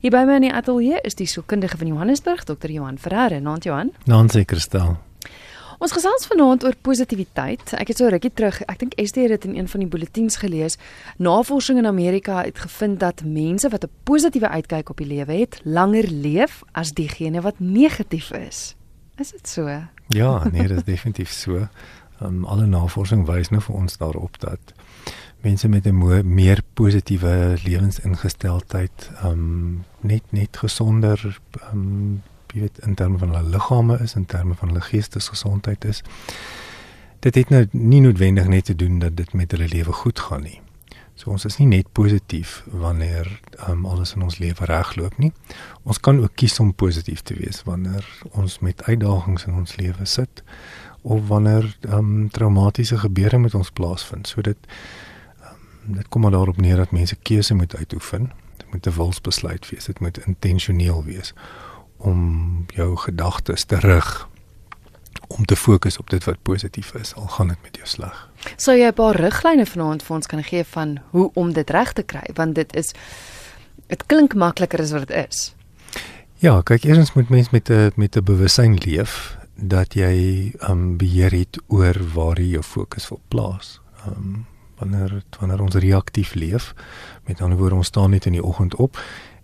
[0.00, 2.70] Hier by my in die ateljee is die sielkundige van Johannesburg, Dr.
[2.72, 3.36] Johan Ferreira.
[3.38, 3.90] Naand Johan.
[4.08, 4.94] Naand Kristal.
[5.76, 7.74] Ons gesels vanaand oor positiwiteit.
[7.76, 10.78] Ek het so rukkie terug, ek dink Esther het in een van die bulletins gelees,
[11.20, 15.60] navorsing in Amerika het gevind dat mense wat 'n positiewe uitkyk op die lewe het,
[15.64, 18.76] langer leef as diegene wat negatief is.
[19.18, 19.68] Is dit so?
[20.08, 21.68] Ja, nee, dit is definitief so.
[22.22, 24.72] Um, alle navorsing wys nou vir ons daarop dat
[25.42, 31.40] mense met 'n meer positiewe lewensingesteldheid um net net gesonder
[31.72, 32.22] um
[32.52, 36.02] jy weet in terme van hulle liggame is in terme van hulle geestesgesondheid is.
[37.20, 40.42] Dit het nou nie noodwendig net te doen dat dit met hulle lewe goed gaan
[40.42, 40.60] nie.
[41.14, 43.28] So ons is nie net positief wanneer
[43.68, 45.32] um, alles in ons lewe regloop nie.
[45.82, 50.06] Ons kan ook kies om positief te wees wanneer ons met uitdagings in ons lewe
[50.08, 50.42] sit
[51.02, 54.28] of wanneer um, traumatiese gebeure met ons plaasvind.
[54.28, 54.56] So dit
[55.84, 58.32] dit kom maar daarop neer dat mense keuse moet uitoefen.
[58.56, 59.84] Dit moet 'n wilsbesluit wees.
[59.84, 61.34] Dit moet intentioneel wees
[61.96, 64.28] om jou gedagtes te rig
[65.26, 68.28] om te fokus op dit wat positief is al gaan dit met jou sleg.
[68.56, 71.92] Sou jy 'n paar riglyne vanaand vir ons kan gee van hoe om dit reg
[71.92, 72.92] te kry want dit is
[73.86, 75.54] dit klink makliker as wat dit is.
[76.38, 81.30] Ja, kyk eers moet mens met 'n met 'n bewussyn leef dat jy um beheer
[81.30, 83.80] het oor waar jy jou fokus wil plaas.
[84.06, 84.46] Um
[84.80, 86.74] wanneer wanneer ons reaktief leef.
[87.24, 88.98] Met ander woorde, ons staan net in die oggend op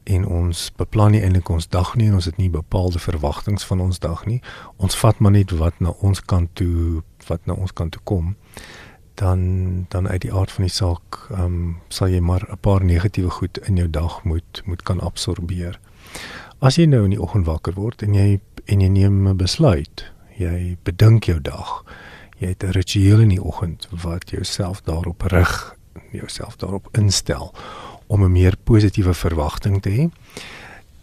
[0.06, 3.80] en ons beplan nie eintlik ons dag nie en ons het nie bepaalde verwagtinge van
[3.82, 4.38] ons dag nie.
[4.76, 8.36] Ons vat maar net wat na ons kant toe wat na ons kant toe kom.
[9.18, 12.84] Dan dan uit die aard van die saak, ehm um, sal jy maar 'n paar
[12.84, 15.80] negatiewe goed in jou dag moet moet kan absorbeer.
[16.58, 20.12] As jy nou in die oggend wakker word en jy en jy neem 'n besluit,
[20.38, 21.84] jy bedink jou dag
[22.36, 25.76] jy het 'n ritueel in die oggend wat jouself daarop rig,
[26.12, 27.54] jouself daarop instel
[28.06, 30.08] om 'n meer positiewe verwagting te hê,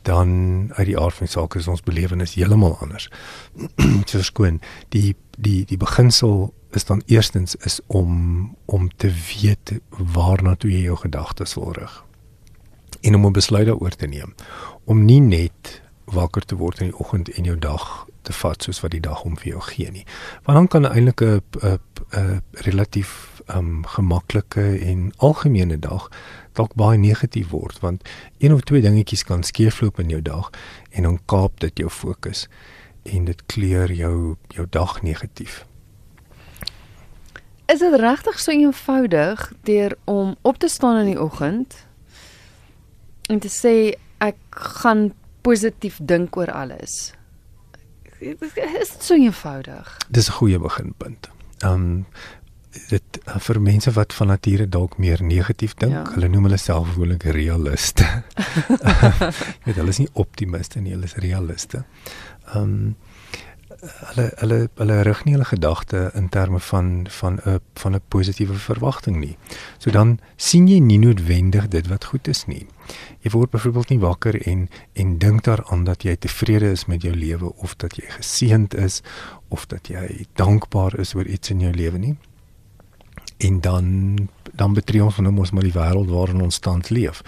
[0.02, 3.09] dan uit die aard van die saak is ons belewenis heeltemal anders.
[4.06, 10.55] so skoon, die die die beginsel is dan eerstens is om om te weet waarna
[10.55, 12.04] toe jy jou gedagtes wil rig
[13.02, 14.36] en om 'n besluit daaroor te neem
[14.83, 18.82] om nie net wakker te word in die oggend en jou dag te vat soos
[18.84, 20.06] wat die dag om vir jou gee nie.
[20.45, 21.42] Want dan kan eintlik 'n
[22.14, 26.10] 'n relatief um gemaklike en algemene dag
[26.54, 30.50] dalk baie negatief word want een of twee dingetjies kan skeefloop in jou dag
[30.92, 32.48] en dan kaap dit jou fokus
[33.04, 35.66] en dit kleur jou jou dag negatief.
[37.66, 41.76] Is dit regtig so eenvoudig deur om op te staan in die oggend
[43.32, 43.76] en te sê
[44.23, 44.40] ek
[44.80, 45.11] gaan
[45.42, 47.14] positief dink oor alles?
[48.23, 49.98] Is so eenvoudig.
[50.10, 51.30] Dis 'n goeie beginpunt.
[51.60, 52.06] Ehm um,
[52.89, 56.04] dit uh, vir mense wat van nature dalk meer negatief dink, ja.
[56.16, 58.08] hulle noem hulle self gewoonlik realiste.
[59.64, 61.84] Jy weet hulle is nie optimiste nie, hulle is realiste.
[62.54, 62.95] Ehm um,
[63.83, 68.54] hulle hulle hulle rig nie hulle gedagte in terme van van 'n van 'n positiewe
[68.54, 69.38] verwagting nie.
[69.77, 72.67] So dan sien jy nie noodwendig dit wat goed is nie.
[73.20, 77.16] Jy word byvoorbeeld nie wakker en en dink daaraan dat jy tevrede is met jou
[77.16, 79.02] lewe of dat jy geseënd is
[79.48, 82.17] of dat jy dankbaar is oor iets in jou lewe nie.
[83.38, 84.16] En dan
[84.54, 87.22] dan betree ons van ons maar die wêreld waarin ons tans leef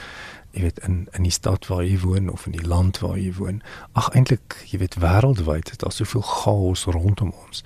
[0.55, 3.33] jy weet in in die stad waar jy woon of in die land waar jy
[3.35, 3.61] woon.
[3.99, 7.63] Ag eintlik, jy weet wêreldwyd is daar soveel chaos rondom ons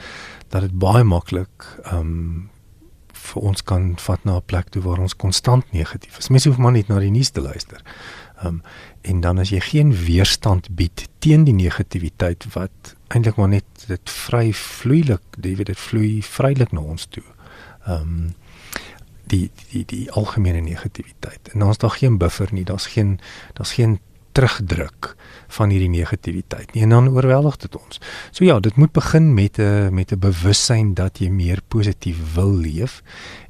[0.49, 2.47] dat dit baie maklik ehm um,
[3.19, 6.29] vir ons kan vat na 'n plek toe waar ons konstant negatief is.
[6.29, 7.81] Mense hoef maar net na die nuus te luister.
[8.41, 8.61] Ehm um,
[9.01, 14.09] en dan as jy geen weerstand bied teen die negativiteit wat eintlik maar net dit
[14.09, 17.23] vry vloeilik, jy weet dit vloei vrylik na ons toe.
[17.85, 18.33] Ehm um,
[19.29, 21.53] die die die algemene negativiteit.
[21.53, 23.19] En daar's daar geen buffer nie, daar's geen
[23.53, 23.99] daar's geen
[24.31, 25.15] terugdruk
[25.47, 26.83] van hierdie negativiteit nie.
[26.85, 27.99] En dan oorweldig dit ons.
[28.31, 32.53] So ja, dit moet begin met 'n met 'n bewussyn dat jy meer positief wil
[32.55, 33.01] leef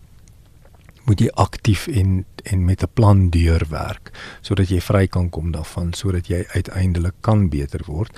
[1.09, 4.11] moet jy aktief en en met 'n plan deurwerk
[4.41, 8.17] sodat jy vry kan kom daarvan sodat jy uiteindelik kan beter word.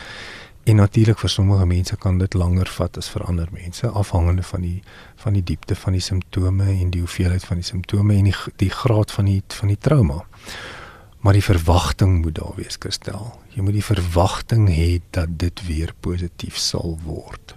[0.64, 4.62] En natuurlik vir sommige mense kan dit langer vat as vir ander mense afhangende van
[4.62, 4.84] die
[5.16, 8.70] van die diepte van die simptome en die hoeveelheid van die simptome en die die
[8.70, 10.26] graad van die van die trauma.
[11.20, 13.40] Maar die verwagting moet daar wees, Kristel.
[13.50, 17.56] Jy moet die verwagting hê dat dit weer positief sal word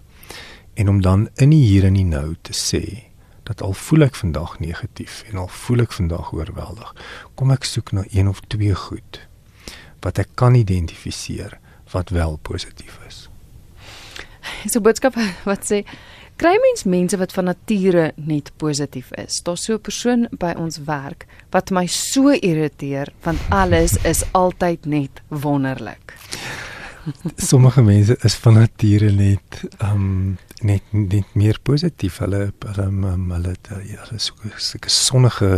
[0.75, 3.14] en om dan in die hier en die nou te sê
[3.45, 6.95] dat al voel ek vandag negatief en al voel ek vandag oorweldig,
[7.35, 9.21] kom ek soek na een of twee goed
[10.05, 11.59] wat ek kan identifiseer
[11.93, 13.29] wat wel positief is.
[14.69, 15.17] So boodskap
[15.49, 15.85] wat sê
[16.41, 19.41] kry mens mense wat van nature net positief is.
[19.47, 24.87] Daar's so 'n persoon by ons werk wat my so irriteer want alles is altyd
[24.87, 26.15] net wonderlik.
[27.37, 32.19] Sommige mense is van nature net um net net meer positief.
[32.23, 35.51] Hulle hulle um, hulle hulle is so sulke sonnige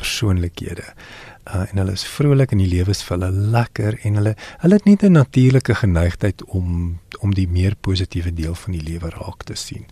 [0.00, 0.86] persoonlikhede.
[1.50, 4.34] Uh, en hulle is vrolik en die lewe is vir hulle lekker en hulle
[4.64, 9.10] hulle het net 'n natuurlike geneigtheid om om die meer positiewe deel van die lewe
[9.10, 9.86] raak te sien.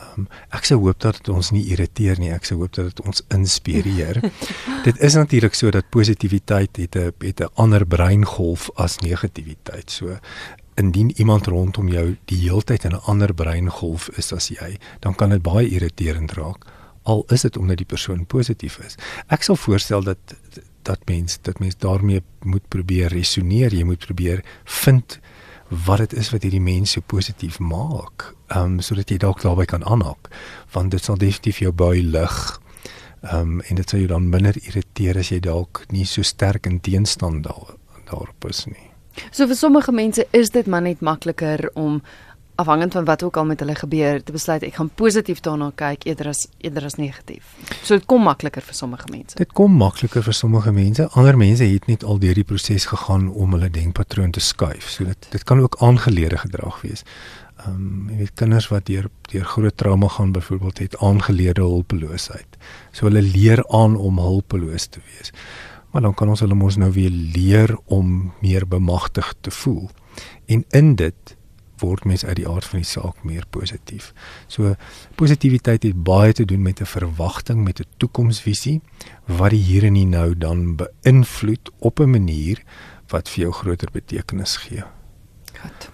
[0.00, 2.32] Um, ek sou hoop dat dit ons nie irriteer nie.
[2.32, 4.20] Ek sou hoop dat dit ons inspireer.
[4.86, 9.90] dit is natuurlik so dat positiwiteit het 'n het 'n ander breingolf as negativiteit.
[9.90, 10.18] So
[10.74, 15.30] indien iemand rondom jou die heeltyd in 'n ander breingolf is as jy, dan kan
[15.30, 16.64] dit baie irriterend raak
[17.02, 18.96] al is dit omdat die persoon positief is.
[19.32, 20.36] Ek sal voorstel dat
[20.88, 25.18] dat mens dat mens daarmee moet probeer resoneer, jy moet probeer vind
[25.70, 29.64] wat dit is wat hierdie mense so positief maak, ehm um, sodat jy dalk daarby
[29.70, 30.30] kan aanhaak,
[30.74, 32.60] want dit sal definitief jou baie lig.
[33.22, 36.66] Ehm um, en dit sal jou dan minder irriteer as jy dalk nie so sterk
[36.66, 37.76] in teenstand daar
[38.10, 38.90] daarop is nie.
[39.30, 42.02] So vir sommige mense is dit maar net makliker om
[42.60, 46.04] afhangend van wat ook al met hulle gebeur te besluit ek gaan positief daarna kyk
[46.08, 47.54] eerder as eerder as negatief.
[47.82, 49.36] So dit kom makliker vir sommige mense.
[49.40, 51.08] Dit kom makliker vir sommige mense.
[51.18, 54.90] Ander mense het net al deur die proses gegaan om hulle denkpatroon te skuif.
[54.92, 57.04] So dit dit kan ook aangeleerde gedrag wees.
[57.60, 62.60] Ehm um, jy weet kinders wat deur deur groot trauma gaan byvoorbeeld het aangeleerde hulpeloosheid.
[62.92, 65.34] So hulle leer aan om hulpeloos te wees
[65.90, 69.90] maar dan kan ons hulle mos nou weer leer om meer bemagtig te voel.
[70.46, 71.36] En in dit
[71.80, 74.12] word mens uit die aard van die saak meer positief.
[74.46, 74.74] So
[75.14, 78.80] positiwiteit het baie te doen met 'n verwagting, met 'n toekomsvisie
[79.26, 82.62] wat die hier en die nou dan beïnvloed op 'n manier
[83.08, 84.82] wat vir jou groter betekenis gee.
[85.60, 85.90] Goed.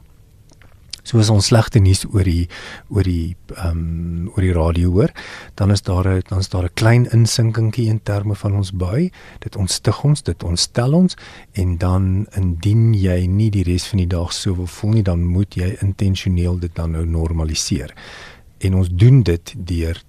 [1.09, 2.49] soos ons slegte nuus oor die
[2.93, 5.12] oor die ehm um, oor die radio hoor,
[5.57, 9.11] dan is daar 'n dan is daar 'n klein insinkingkie in terme van ons bui.
[9.38, 11.17] Dit ontstig ons, dit ontstel ons
[11.53, 15.25] en dan indien jy nie die res van die dag so wil voel nie, dan
[15.25, 17.95] moet jy intentioneel dit dan nou normaliseer.
[18.59, 20.03] En ons doen dit deur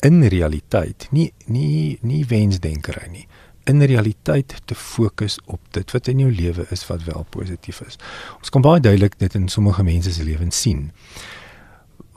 [0.00, 3.26] in realiteit, nie nie nie wensdenkery nie
[3.64, 7.98] in realiteit te fokus op dit wat in jou lewe is wat wel positief is.
[8.38, 10.90] Ons kan baie duidelik dit in sommige mense se lewens sien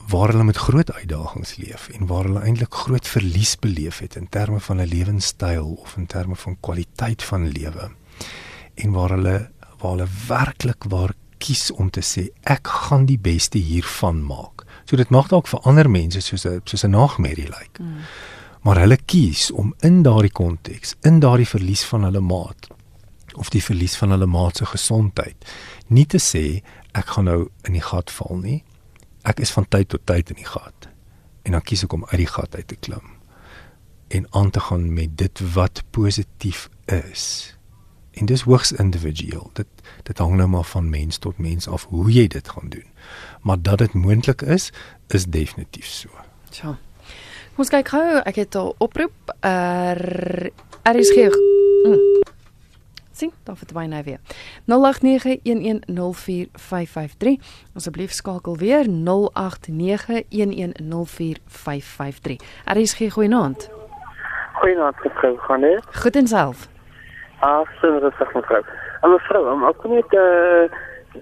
[0.07, 4.29] waar hulle met groot uitdagings leef en waar hulle eintlik groot verlies beleef het in
[4.29, 7.91] terme van 'n lewenstyl of in terme van kwaliteit van lewe.
[8.75, 13.57] En waar hulle waar hulle werklik waar kies om te sê ek gaan die beste
[13.57, 14.65] hiervan maak.
[14.85, 17.59] So dit mag dalk vir ander mense soos 'n soos 'n nagmerrie lyk.
[17.59, 17.83] Like.
[17.83, 17.99] Mm.
[18.65, 22.69] Maar hulle kies om in daardie konteks, in daardie verlies van hulle maat
[23.37, 25.45] of die verlies van hulle maat se gesondheid,
[25.93, 26.63] nie te sê
[26.97, 28.63] ek gaan nou in die gat val nie,
[29.29, 30.89] ek is van tyd tot tyd in die gat
[31.45, 33.13] en dan kies ek om uit die gat uit te klim
[34.07, 37.55] en aan te gaan met dit wat positief is.
[38.11, 39.49] En dis hoogs individueel.
[39.53, 39.67] Dit
[40.03, 42.85] dit hang nou maar van mens tot mens af hoe jy dit gaan doen.
[43.41, 44.71] Maar dat dit moontlik is,
[45.07, 46.09] is definitief so.
[46.51, 46.77] Ja.
[47.57, 49.13] Ons kyk gou, ek het 'n oproep.
[49.41, 51.29] Er is gee.
[51.83, 52.17] Mm
[53.17, 54.19] sien, dan verdwyn hy weer.
[54.65, 57.37] 0891104553.
[57.75, 58.89] Asseblief skakel weer 0891104553.
[62.65, 63.69] Er is geen goeienaand.
[64.53, 65.85] Goeienaand, mevrou, gaan dit?
[65.91, 66.67] Goed en self.
[67.39, 68.63] Ah, so rustig mevrou.
[69.01, 70.69] En mevrou, om ook net eh uh,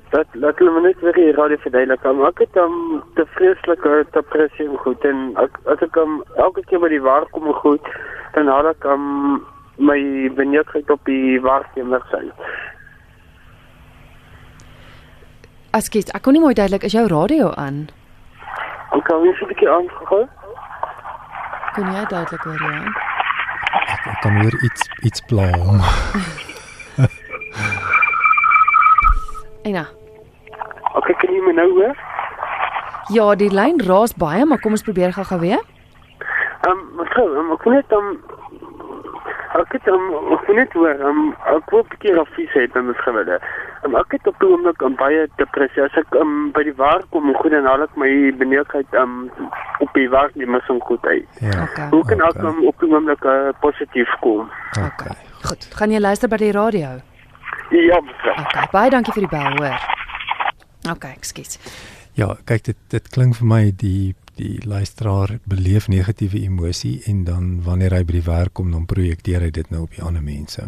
[0.09, 2.03] dat laat hulle net weer hier radio verduidelik.
[2.03, 6.81] Maar ek het um, te vreeslike depressie goed en ek, as ek um, elke keer
[6.83, 7.91] by die waar kom goed,
[8.37, 9.41] dan haal ek um,
[9.77, 9.99] my
[10.35, 12.23] benieuwdheid op die waarnemer sy.
[15.75, 17.87] As ek ek kon nie mooi duidelik is jou radio aan.
[18.95, 20.27] Ek kan nie so 'n bietjie aangegaan.
[21.75, 22.79] Kon jy duidelik hoor ja?
[23.93, 25.81] Ek, kan hoor iets iets blom.
[29.65, 29.87] Eina.
[30.95, 31.97] Okay, kan jy my nou hoor?
[33.13, 35.61] Ja, die lyn raas baie, maar kom ons probeer gou-gou weer.
[36.65, 38.35] Ehm, um, mevrou, um, ek kon net dan um,
[39.61, 41.21] ek het hom ek net hoor hom
[41.53, 43.39] ek wou 'n bietjie afvies het en dit gewille.
[43.87, 45.83] En ek het op die oomblik 'n baie depressie.
[45.83, 49.31] As ek um, by die werk kom en goed en al ek my benoudheid um,
[49.79, 51.27] op die werk nie meer so goed uit.
[51.41, 51.63] Ja.
[51.63, 51.89] Okay.
[51.89, 54.49] Hoe kan ek um, op die oomblik uh, positief kom?
[54.77, 55.17] Okay.
[55.41, 55.69] Goed.
[55.75, 57.14] Gaan jy luister by die radio?
[57.71, 58.35] Ja, mevrou.
[58.45, 58.67] Okay.
[58.71, 59.79] Baie dankie vir die bel, hoor.
[60.91, 61.59] Okay, ekskuus.
[62.15, 67.61] Ja, kyk dit dit klink vir my die die luisteraar beleef negatiewe emosie en dan
[67.63, 70.67] wanneer hy by die werk kom dan projekteer hy dit nou op die ander mense.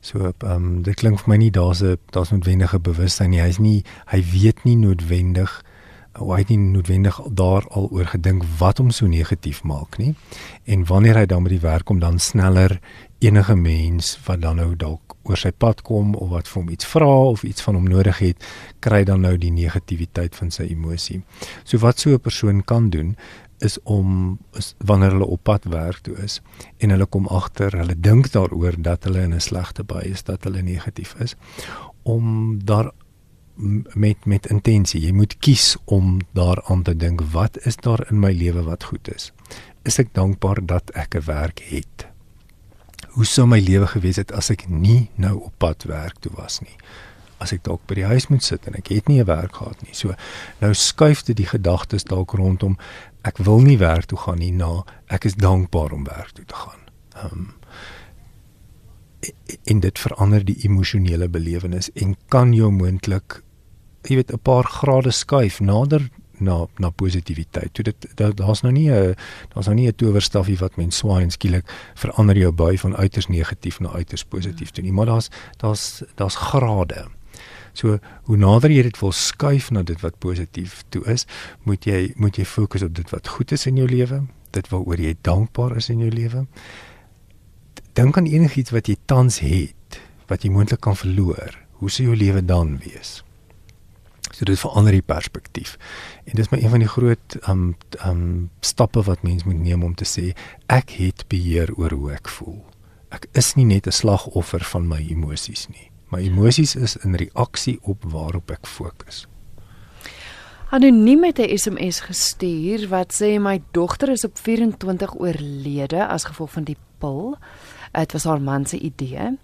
[0.00, 3.40] So ehm um, dit klink vir my nie daar's 'n daar's noodwendige bewustheid nie.
[3.40, 5.62] Hy's nie hy weet nie noodwendig
[6.18, 10.14] hoe hy nie noodwendig daar al oor gedink wat hom so negatief maak nie.
[10.64, 12.80] En wanneer hy dan by die werk kom dan sneller
[13.18, 16.86] enige mens wat dan nou dalk oor sy pad kom of wat vir hom iets
[16.86, 18.48] vra of iets van hom nodig het,
[18.80, 21.22] kry dan nou die negativiteit van sy emosie.
[21.64, 23.16] So wat so 'n persoon kan doen
[23.60, 26.40] is om is, wanneer hulle op pad werk toe is
[26.78, 30.44] en hulle kom agter, hulle dink daaroor dat hulle in 'n slegte by is, dat
[30.44, 31.34] hulle negatief is,
[32.02, 32.92] om daar
[33.94, 35.00] met met intensie.
[35.00, 39.14] Jy moet kies om daaraan te dink, wat is daar in my lewe wat goed
[39.14, 39.32] is?
[39.82, 42.07] Is ek dankbaar dat ek 'n werk het?
[43.18, 46.60] Hoe sou my lewe gewees het as ek nie nou op pad werk toe was
[46.62, 46.76] nie?
[47.42, 49.82] As ek dalk by die huis moet sit en ek het nie 'n werk gehad
[49.82, 49.94] nie.
[49.94, 50.14] So
[50.60, 52.78] nou skuif dit die gedagtes dalk rondom
[53.24, 56.54] ek wil nie werk toe gaan nie na ek is dankbaar om werk toe te
[56.54, 56.80] gaan.
[57.24, 57.54] Um,
[59.64, 63.42] en dit verander die emosionele belewenis en kan jou moontlik
[64.06, 66.08] jy weet 'n paar grade skuif nader
[66.40, 67.72] na na positiwiteit.
[67.74, 69.14] Toe dit daar's nou nie 'n
[69.54, 71.64] daar's nou nie 'n towerstafie wat mens swaai en skielik
[71.94, 76.36] verander jou bui van uiters negatief na uiters positief toe nie, maar daar's daar's daar's
[76.36, 77.08] grade.
[77.72, 81.26] So hoe nader jy dit wil skuif na dit wat positief toe is,
[81.62, 85.00] moet jy moet jy fokus op dit wat goed is in jou lewe, dit waaroor
[85.00, 86.46] jy dankbaar is in jou lewe.
[87.98, 91.56] Dink aan enigiets wat jy tans het wat jy moontlik kan verloor.
[91.80, 93.22] Hoe sou jou lewe dan wees?
[94.38, 95.74] So dit verander die perspektief.
[96.30, 97.76] En dis maar een van die groot um
[98.06, 100.30] um stappe wat mens moet neem om te sê
[100.70, 102.60] ek het beheer oor hoe ek voel.
[103.10, 105.90] Ek is nie net 'n slagoffer van my emosies nie.
[106.14, 109.26] My emosies is in reaksie op waarop ek fokus.
[110.70, 116.50] Anoniem het 'n SMS gestuur wat sê my dogter is op 24 oorlede as gevolg
[116.50, 117.36] van die pil.
[117.92, 119.38] Dit was haar man se idee.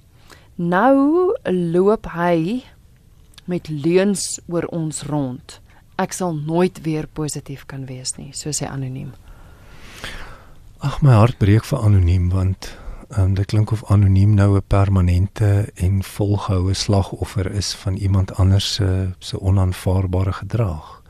[0.54, 2.62] Nou loop hy
[3.44, 5.60] met leuns oor ons rond.
[5.96, 9.12] Ek sal nooit weer positief kan wees nie, so sê anoniem.
[10.84, 12.72] Ag my hart breek vir anoniem want
[13.16, 18.74] um, dit klink of anoniem nou 'n permanente en volgehoue slagoffer is van iemand anders
[18.74, 21.02] se se onaanvaarbare gedrag.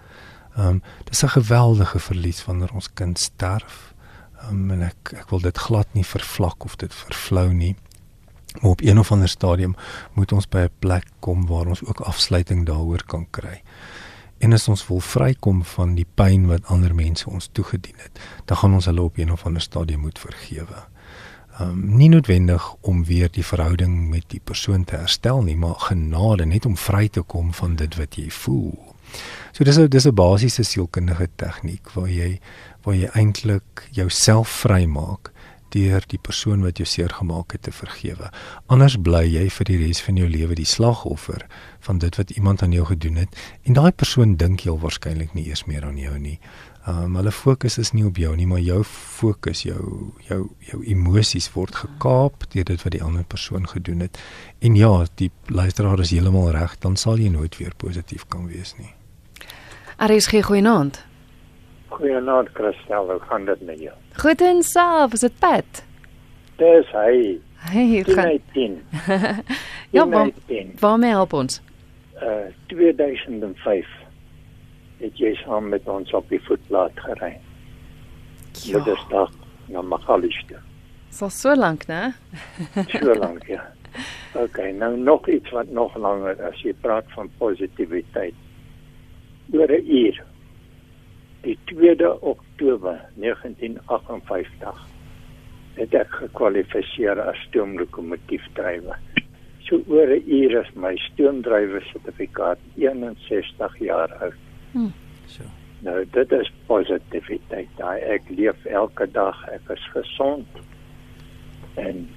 [0.56, 3.94] Ehm um, dis 'n geweldige verlies wanneer ons kind sterf.
[4.42, 7.76] Ehm um, en ek ek wil dit glad nie vervlak of dit vervlou nie.
[8.60, 9.74] Maar op een of ander stadium
[10.12, 13.62] moet ons by 'n plek kom waar ons ook afsluiting daaroor kan kry.
[14.38, 18.56] En as ons wil vrykom van die pyn wat ander mense ons toegedien het, dan
[18.56, 20.86] gaan ons hulle op een of ander stadium moet vergewe.
[21.58, 25.74] Ehm um, nie noodwendig om weer die verhouding met die persoon te herstel nie, maar
[25.74, 28.94] genade net om vry te kom van dit wat jy voel.
[29.52, 32.40] So dis 'n dis 'n basiese sielkundige tegniek waar jy
[32.82, 35.32] waar jy eintlik jouself vrymaak
[35.74, 38.30] deur die persoon wat jou seer gemaak het te vergewe.
[38.72, 41.46] Anders bly jy vir die res van jou lewe die slagoffer
[41.84, 43.34] van dit wat iemand aan jou gedoen het
[43.66, 46.38] en daai persoon dink heel waarskynlik nie eers meer aan jou nie.
[46.86, 51.48] Um hulle fokus is nie op jou nie, maar jou fokus, jou jou jou emosies
[51.54, 54.20] word gekaap deur dit wat die ander persoon gedoen het.
[54.60, 58.76] En ja, die luisteraar is heeltemal reg, dan sal jy nooit weer positief kan wees
[58.76, 58.92] nie.
[59.96, 61.00] RSG goeienaand.
[61.94, 63.94] Goeienaand Christel, hoe gaan dit met jou?
[64.12, 65.84] Goed en self, is dit Pat?
[66.56, 67.38] Dis hy.
[67.64, 68.40] Hey, gaan.
[69.96, 70.30] ja, waar,
[70.80, 71.60] waar mee help ons?
[72.22, 73.86] Uh 2005
[74.98, 77.32] het jy saam met ons op die voetplaat gery.
[78.64, 78.78] Ja.
[78.78, 79.30] Dit is dag
[79.70, 80.58] na Magaliesde.
[81.10, 82.12] So so lank, né?
[83.00, 83.62] so lank, ja.
[84.34, 88.34] OK, nou nog iets wat nog langer as jy praat van positiwiteit
[89.52, 90.24] oor 'n uur.
[91.44, 94.86] Die 2de Oktober 1958
[95.74, 98.98] het ek gekwalifiseer as stoomlokomotiefdrywer.
[99.66, 104.40] So oor 'n uur is my stoomdrywer sertifikaat 61 jaar oud.
[104.72, 104.92] Hmm.
[105.26, 105.42] So.
[105.78, 107.68] Nou dit is positiwiteit.
[107.76, 110.46] Daai ek leef elke dag, ek is gesond
[111.74, 112.08] en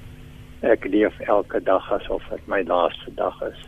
[0.61, 3.67] ek leef elke dag asof dit my laaste dag is.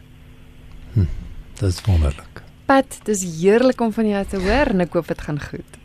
[0.93, 1.11] Hm,
[1.59, 2.48] dit is wonderlik.
[2.69, 5.77] Pat, dis heerlik om van jou te hoor en ek hoop dit gaan goed.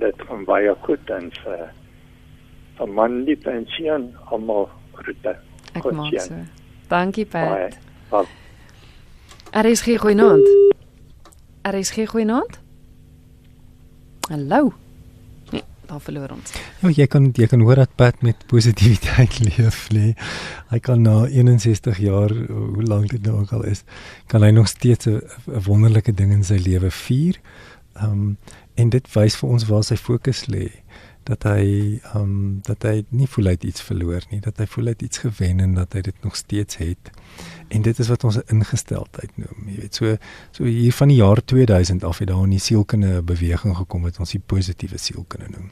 [0.00, 1.66] Dit gaan baie goed en vir
[2.78, 5.36] van man die pensioen almal groete.
[5.76, 6.40] Ek maak so.
[6.88, 7.76] Dankie Pat.
[9.52, 10.48] Er is geen goeie naand.
[11.68, 12.60] Er is geen goeie naand.
[14.32, 14.87] Hallo
[15.88, 16.52] dan verloor ons.
[16.82, 20.12] Ja, jy kan jy kan hoor dat Pat met positiwiteit leef, lê.
[20.72, 23.84] Hy kan na 61 jaar, hoe lank dit nou al is,
[24.26, 25.22] kan hy nog steeds 'n
[25.66, 27.40] wonderlike ding in sy lewe vier.
[27.96, 28.36] Ehm um,
[28.78, 30.68] en dit wys vir ons waar sy fokus lê
[31.28, 31.64] dat hy
[31.98, 34.94] ehm um, dat hy nie voel hy het iets verloor nie, dat hy voel hy
[34.96, 37.10] het iets gewen en dat hy dit nog steeds het.
[37.68, 39.68] En dit is wat ons 'n ingesteldheid noem.
[39.68, 40.16] Jy weet, so
[40.52, 44.18] so hier van die jaar 2000 af het daar in die sielkunde beweging gekom wat
[44.18, 45.70] ons die positiewe sielkunde noem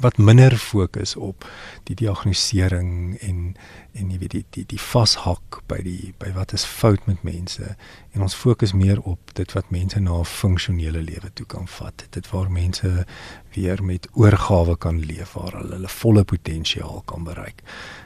[0.00, 1.44] wat minder fokus op
[1.84, 3.54] die diagnostisering en
[3.94, 7.76] en jy weet die die die vashak by die by wat is fout met mense.
[8.12, 12.06] En ons fokus meer op dit wat mense na 'n funksionele lewe toe kan vat.
[12.10, 13.06] Dit waar mense
[13.54, 17.62] weer met oorgawe kan leef waar hulle hulle volle potensiaal kan bereik.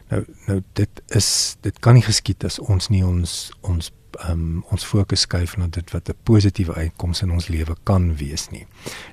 [0.09, 3.91] Nou nou dit is dit kan nie geskied as ons nie ons ons
[4.29, 8.49] um, ons fokus skuif na dit wat 'n positiewe uitkoms in ons lewe kan wees
[8.51, 8.67] nie.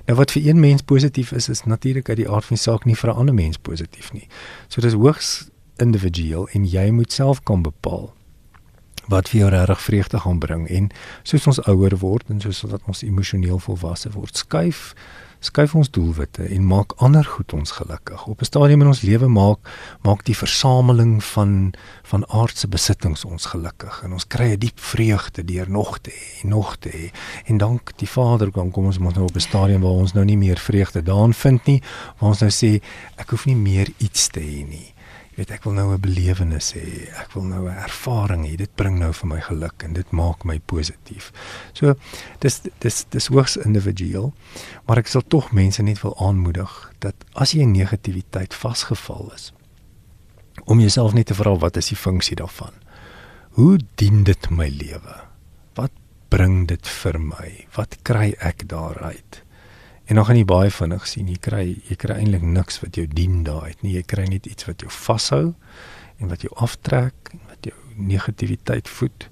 [0.06, 2.84] Nou wat vir een mens positief is, is natuurlik uit die aard van die saak
[2.84, 4.28] nie vir 'n ander mens positief nie.
[4.68, 8.14] So dis hoogs individueel en jy moet self kan bepaal
[9.06, 10.88] wat vir jou regtig vreugde gaan bring en
[11.22, 14.94] soos ons ouer word en soos dat ons emosioneel volwasse word, skuif
[15.46, 18.26] skuif ons doelwitte en maak ander goed ons gelukkig.
[18.26, 19.58] Op 'n stadium in ons lewe maak
[20.02, 25.44] maak die versameling van van aardse besittings ons gelukkig en ons kry 'n diep vreugde
[25.44, 27.10] deur nog te hê, nog te hê.
[27.44, 30.24] En dank die Vader kom kom ons moet nou op 'n stadium waar ons nou
[30.24, 31.82] nie meer vreugde daarin vind nie,
[32.18, 32.82] waar ons nou sê
[33.16, 34.95] ek hoef nie meer iets te hê nie
[35.36, 37.12] weet ek wil nou 'n belewenis hê.
[37.20, 38.56] Ek wil nou 'n ervaring hê.
[38.56, 41.32] Dit bring nou vir my geluk en dit maak my positief.
[41.72, 41.94] So
[42.40, 44.32] dis dis dis hoogs individueel,
[44.86, 49.52] maar ek sal tog mense net wil aanmoedig dat as jy in negativiteit vasgeval is,
[50.64, 52.72] om jouself net te vra wat is die funksie daarvan?
[53.50, 55.20] Hoe dien dit my lewe?
[55.74, 55.92] Wat
[56.28, 57.66] bring dit vir my?
[57.74, 59.45] Wat kry ek daaruit?
[60.06, 63.06] En dan gaan jy baie vinnig sien jy kry jy kry eintlik niks wat jou
[63.10, 63.96] dien daai het nie.
[63.96, 65.54] Jy kry net iets wat jou vashou
[66.22, 69.28] en wat jou aftrek en wat jou negativiteit voed.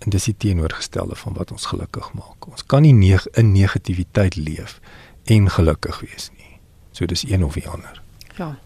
[0.00, 2.48] En dis die teenoorgestelde van wat ons gelukkig maak.
[2.48, 4.80] Ons kan nie neg in negativiteit leef
[5.28, 6.56] en gelukkig wees nie.
[6.96, 8.00] So dis een of die ander.
[8.38, 8.56] Ja.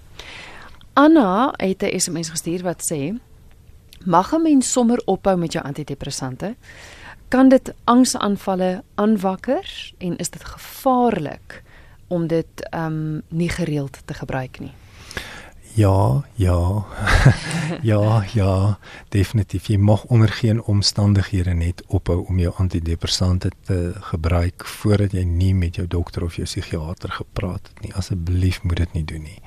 [0.94, 3.18] Anna het 'n SMS gestuur wat sê
[4.04, 6.54] mag 'n mens sommer ophou met jou antidepressante
[7.34, 11.62] kan dit angsaanvalle aanwakker en is dit gevaarlik
[12.06, 14.72] om dit ehm um, nie gereeld te gebruik nie.
[15.74, 16.84] Ja, ja.
[17.92, 19.66] ja, ja, definitief.
[19.66, 25.54] Jy mag onder geen omstandighede net ophou om jou antidepressante te gebruik voordat jy nie
[25.54, 27.94] met jou dokter of jou psigiater gepraat het nie.
[27.94, 29.40] Asseblief moet dit nie doen nie.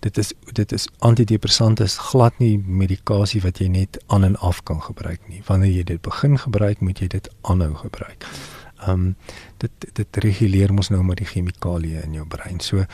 [0.00, 4.62] Dit is dit is antidepressante is glad nie medikasie wat jy net aan en af
[4.62, 5.42] kan gebruik nie.
[5.46, 8.26] Wanneer jy dit begin gebruik, moet jy dit aanhou gebruik.
[8.80, 9.16] Ehm um,
[9.60, 12.60] dit dit reguleer mos nou maar die chemikalieë in jou brein.
[12.60, 12.84] So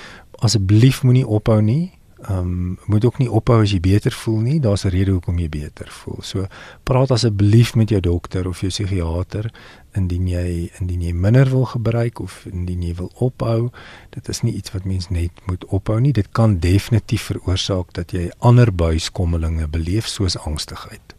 [0.43, 1.96] asseblief moenie ophou nie
[2.29, 4.61] ehm um, moet ook nie ophou as jy beter voel nie.
[4.61, 6.19] Daar's 'n rede hoekom jy beter voel.
[6.21, 6.47] So
[6.83, 9.53] praat asseblief met jou dokter of jou psigiater
[9.95, 13.71] indien jy indien jy minder wil gebruik of indien jy wil ophou.
[14.11, 16.13] Dit is nie iets wat mens net moet ophou nie.
[16.13, 21.15] Dit kan definitief veroorsaak dat jy ander buiskommelinge beleef soos angstigheid.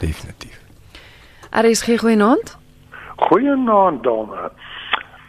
[0.00, 0.60] Definitief.
[1.50, 2.56] Aries gee goeienaand.
[3.16, 4.50] Goeienaand dame.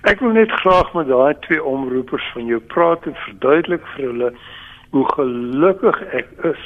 [0.02, 4.32] Ek wil net graag met daai twee omroepers van jou praat en verduidelik vir hulle
[4.92, 6.64] hoe gelukkig ek is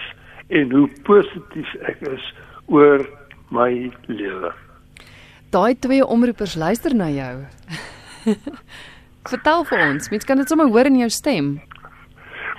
[0.48, 2.26] en hoe positief ek is
[2.72, 3.04] oor
[3.54, 4.52] my lewe.
[5.54, 7.34] Daai twee omroepers luister na jou.
[9.32, 11.54] Vertel vir ons, mens kan dit sommer hoor in jou stem.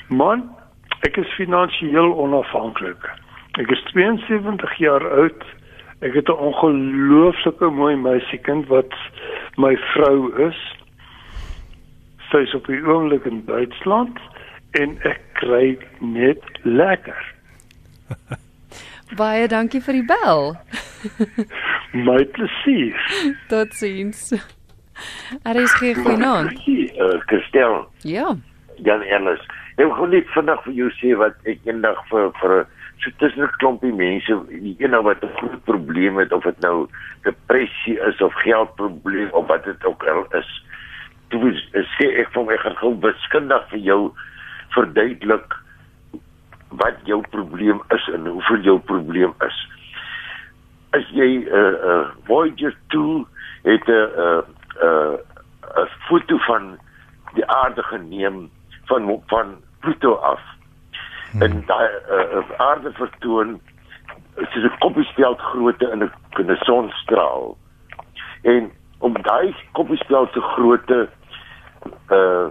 [0.09, 0.47] Man,
[1.07, 3.09] ek is finansiëel onafhanklik.
[3.61, 5.45] Ek is 72 jaar oud.
[6.05, 8.93] Ek het 'n ongelooflike mooi meisiekind wat
[9.57, 10.61] my vrou is.
[12.31, 14.19] Sy is op die oomblik in Duitsland
[14.71, 17.21] en ek kry net lekker.
[19.21, 20.55] Baie dankie vir die bel.
[22.07, 22.99] My plesier.
[23.51, 24.31] Totsiens.
[25.43, 26.57] Er is geen goeienaand.
[26.67, 27.85] Uh, Christel.
[28.07, 28.33] Ja.
[28.83, 29.53] Jan Ernest.
[29.77, 32.55] Ek wil net vandag vir jou sê wat ek eendag vir vir
[33.03, 36.87] so tussen 'n klompie mense, die een wat 'n groot probleem het of dit nou
[37.23, 40.51] depressie is of geldprobleem of wat dit ook al is.
[41.29, 41.53] Toe
[41.99, 44.03] sê ek vir my gaan gou wiskundig vir jou
[44.75, 45.57] verduidelik
[46.69, 49.59] wat jou probleem is en hoeveel jou probleem is.
[50.91, 53.27] As jy 'n uh, uh, Voyager 2
[53.63, 54.43] het 'n uh,
[54.83, 55.15] uh,
[55.83, 56.79] 'n foto van
[57.35, 58.51] die aarde geneem
[58.85, 60.41] van van Pluto af.
[61.31, 61.43] Hmm.
[61.43, 63.61] En daai uh, aarde vertoon
[64.37, 67.57] soos 'n koppiespeld grootte in 'n in 'n sonstraal.
[68.43, 71.09] En om daai koppiespeld se grootte
[72.11, 72.47] uh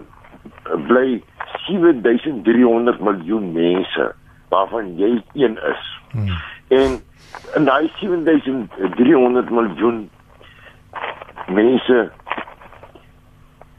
[0.88, 1.22] bly
[1.68, 4.16] 7300 miljoen mense
[4.50, 5.84] waarvan jy een is.
[6.12, 6.38] Hmm.
[6.68, 7.00] En
[7.56, 10.10] in daai 7300 miljoen
[11.48, 12.12] mense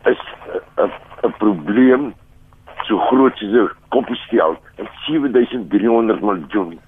[0.05, 0.21] is
[1.25, 2.15] 'n probleem
[2.87, 6.81] so groot soos 'n koppiestel en 7300 miljoen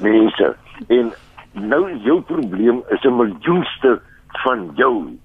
[0.00, 0.56] mense.
[0.88, 1.12] En
[1.52, 5.18] nou jou probleem is 'n miljoenste van jou.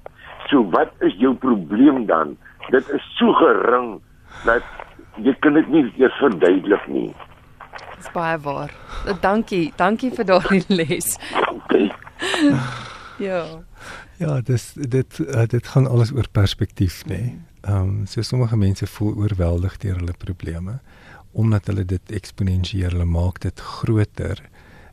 [0.47, 2.37] So wat is jou probleem dan?
[2.71, 4.01] Dit is so gering
[4.45, 4.63] dat
[5.21, 7.11] jy kan dit nie eers verduidelik nie.
[7.97, 8.71] Dis baie waar.
[9.21, 11.17] Dankie, dankie vir daardie les.
[11.51, 11.91] Okay.
[13.27, 13.43] ja.
[14.17, 17.19] Ja, dis dit uh, dit gaan alles oor perspektief, nê.
[17.19, 17.41] Nee.
[17.63, 20.79] Ehm um, so sommige mense voel oorweldig deur hulle probleme
[21.33, 24.41] omdat hulle dit eksponensieel hulle maak dit groter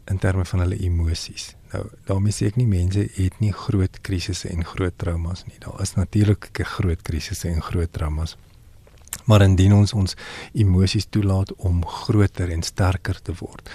[0.08, 1.50] in terme van hulle emosies.
[1.70, 5.58] Nou, daarmee sê ek nie mense het nie groot krisisse en groot traumas nie.
[5.62, 8.36] Daar is natuurlik groot krisisse en groot traumas.
[9.24, 10.16] Maar indien ons ons
[10.58, 13.68] emosies toelaat om groter en sterker te word,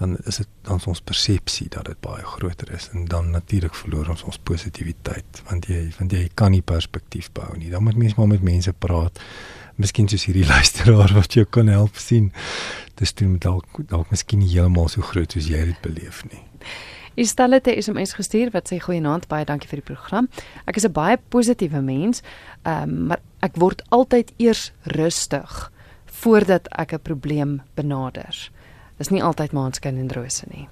[0.00, 4.12] dan is dit dan ons persepsie dat dit baie groter is en dan natuurlik verloor
[4.14, 7.72] ons ons positiwiteit want jy want jy kan nie perspektief bou nie.
[7.72, 9.20] Dan moet mens maar met mense praat.
[9.76, 12.32] Miskien soos hierdie luisteraar wat jou kan help sien.
[13.00, 16.44] Dis doen dalk dalk miskien nie heeltemal so groot soos jy dit beleef nie.
[17.16, 20.28] Stel dit 'n SMS gestuur wat sê goeienaand, baie dankie vir die program.
[20.66, 22.22] Ek is 'n baie positiewe mens,
[22.64, 25.70] um, maar ek word altyd eers rustig
[26.06, 28.50] voordat ek 'n probleem benader.
[28.98, 30.68] Dis nie altyd maanskyn en rose nie.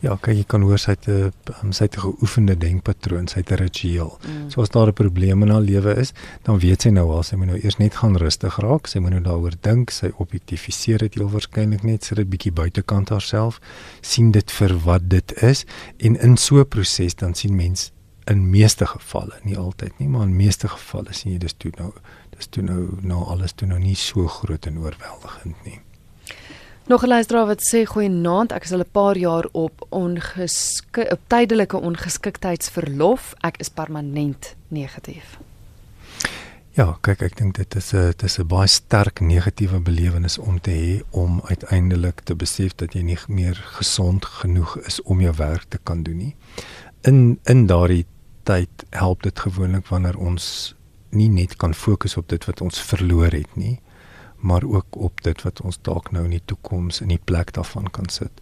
[0.00, 1.32] Ja, kyk jy kan hoor sy het 'n
[1.62, 4.18] um, sy het 'n geoefende denkpatroon, sy het 'n ritueel.
[4.24, 4.50] Mm.
[4.50, 7.36] So as daar 'n probleem in haar lewe is, dan weet sy nou al sy
[7.36, 11.14] moet nou eers net gaan rustig raak, sy moet nou daaroor dink, sy objektifiseer dit
[11.14, 13.60] heel waarskynlik net, sy dit bietjie buitekant haarself,
[14.00, 15.66] sien dit vir wat dit is
[15.98, 17.92] en in so 'n proses dan sien mens
[18.26, 21.92] in meeste gevalle, nie altyd nie, maar in meeste gevalle sien jy dis toe nou
[22.36, 25.80] dis toe nou nou alles toe nou nie so groot en oorweldigend nie.
[26.90, 31.76] Nog 'n luisteraar wat sê goeienaand, ek is al 'n paar jaar op ongeskik tydelike
[31.80, 33.34] ongeskiktheidsverlof.
[33.40, 35.38] Ek is permanent negatief.
[36.70, 40.60] Ja, kyk ek dink dit is 'n dit is 'n baie sterk negatiewe belewenis om
[40.60, 45.34] te hê om uiteindelik te besef dat jy nie meer gesond genoeg is om jou
[45.36, 46.36] werk te kan doen nie.
[47.00, 48.06] In in daardie
[48.42, 50.74] tyd help dit gewoonlik wanneer ons
[51.10, 53.80] nie net kan fokus op dit wat ons verloor het nie,
[54.40, 57.90] maar ook op dit wat ons dalk nou in die toekoms in die plek daarvan
[57.90, 58.40] kan sit.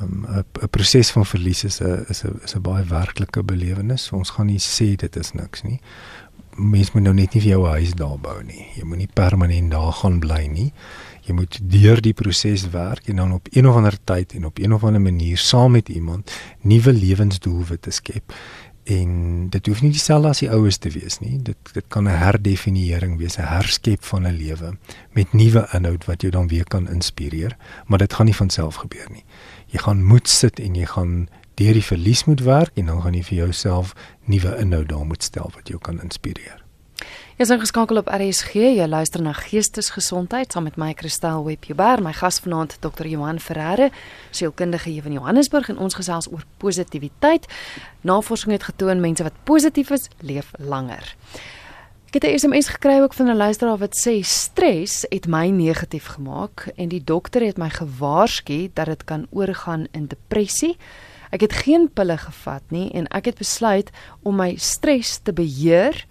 [0.00, 4.12] 'n um, 'n proses van verlies is 'n is 'n is 'n baie werklike belewenis.
[4.12, 5.80] Ons gaan nie sê dit is niks nie.
[6.54, 8.66] Mens moet nou net nie vir jou 'n huis daar bou nie.
[8.74, 10.72] Jy moet nie permanent daar gaan bly nie.
[11.20, 14.58] Jy moet deur die proses werk en dan op een of ander tyd en op
[14.58, 18.32] een of ander manier saam met iemand nuwe lewensdoelwitte skep
[18.90, 19.10] en
[19.54, 21.38] dit hoef nie dieselfde as die oues te wees nie.
[21.42, 24.76] Dit dit kan 'n herdefiniering wees 'n herskep van 'n lewe
[25.12, 28.74] met nuwe inhoud wat jou dan weer kan inspireer maar dit gaan nie van self
[28.74, 29.24] gebeur nie.
[29.66, 33.14] Jy gaan moet sit en jy gaan deur die verlies moet werk en dan gaan
[33.14, 36.69] jy vir jouself nuwe inhoud daar moet stel wat jou kan inspireer
[37.40, 38.52] Jy is ingeskakel op RSG.
[38.76, 42.02] Jy luister na Geestesgesondheid saam met my Christel Webber.
[42.04, 43.06] My gas vanaand Dr.
[43.08, 43.86] Johan Ferreira,
[44.28, 47.48] sielkundige hier van Johannesburg en ons gesels oor positiwiteit.
[48.04, 51.16] Navorsing het getoon mense wat positief is, leef langer.
[52.12, 56.06] Ek het 'n SMS gekry ook van 'n luisteraar wat sê stres het my negatief
[56.20, 60.76] gemaak en die dokter het my gewaarsku dat dit kan oorgaan in depressie.
[61.30, 63.90] Ek het geen pille gevat nie en ek het besluit
[64.22, 66.06] om my stres te beheer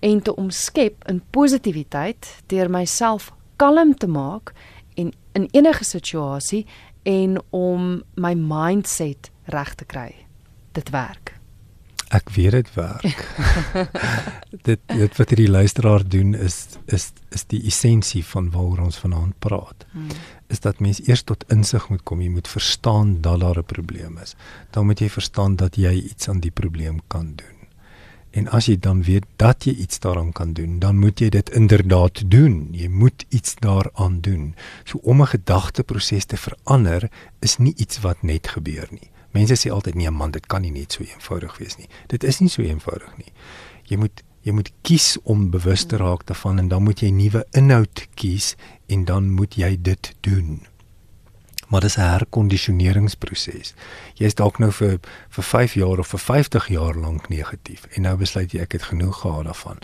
[0.00, 4.52] en te omskep in positiwiteit deur myself kalm te maak
[4.94, 6.66] en in enige situasie
[7.02, 10.12] en om my mindset reg te kry.
[10.72, 11.34] Dit werk.
[12.08, 13.24] Ek weet dit werk.
[14.68, 19.36] dit dit wat hierdie luisteraar doen is is is die essensie van waaroor ons vanaand
[19.44, 19.84] praat.
[19.92, 20.08] Hmm.
[20.48, 24.18] Is dat mens eers tot insig moet kom, jy moet verstaan dat daar 'n probleem
[24.24, 24.36] is.
[24.70, 27.57] Dan moet jy verstaan dat jy iets aan die probleem kan doen.
[28.38, 31.50] En as jy dan weet dat jy iets daaraan kan doen, dan moet jy dit
[31.58, 32.68] inderdaad doen.
[32.72, 34.54] Jy moet iets daaraan doen.
[34.84, 39.10] So om 'n gedagteproses te verander is nie iets wat net gebeur nie.
[39.30, 41.88] Mense sê altyd nee man, dit kan nie net so eenvoudig wees nie.
[42.06, 43.32] Dit is nie so eenvoudig nie.
[43.82, 47.46] Jy moet jy moet kies om bewus te raak daarvan en dan moet jy nuwe
[47.50, 48.54] inhoud kies
[48.86, 50.60] en dan moet jy dit doen
[51.68, 53.74] maar dis 'n herkondisioneringsproses.
[54.14, 58.02] Jy is dalk nou vir vir 5 jaar of vir 50 jaar lank negatief en
[58.02, 59.78] nou besluit jy ek het genoeg gehad daarvan.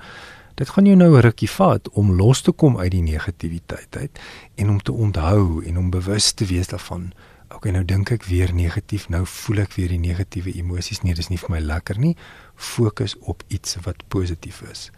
[0.54, 4.18] Dit gaan jou nou 'n rukkie vat om los te kom uit die negativiteit uit
[4.54, 7.12] en om te onthou en om bewus te wees daarvan.
[7.54, 11.02] Okay, nou dink ek weer negatief, nou voel ek weer die negatiewe emosies.
[11.02, 12.16] Nee, dis nie vir my lekker nie.
[12.54, 14.90] Fokus op iets wat positief is.